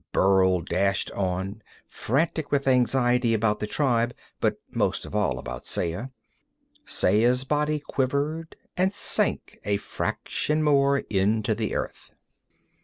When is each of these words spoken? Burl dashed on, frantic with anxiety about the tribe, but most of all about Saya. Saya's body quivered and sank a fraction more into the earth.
Burl 0.13 0.61
dashed 0.61 1.11
on, 1.11 1.61
frantic 1.85 2.49
with 2.49 2.67
anxiety 2.67 3.35
about 3.35 3.59
the 3.59 3.67
tribe, 3.67 4.15
but 4.39 4.59
most 4.71 5.05
of 5.05 5.13
all 5.13 5.37
about 5.37 5.67
Saya. 5.67 6.07
Saya's 6.87 7.43
body 7.43 7.77
quivered 7.77 8.55
and 8.75 8.91
sank 8.91 9.59
a 9.63 9.77
fraction 9.77 10.63
more 10.63 10.97
into 11.11 11.53
the 11.53 11.75
earth. 11.75 12.13